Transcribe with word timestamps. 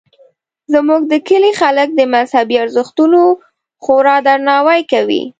زموږ 0.73 1.01
د 1.11 1.13
کلي 1.27 1.51
خلک 1.61 1.89
د 1.95 2.01
مذهبي 2.15 2.55
ارزښتونو 2.63 3.21
خورا 3.83 4.17
درناوی 4.27 4.81
کوي 4.91 5.23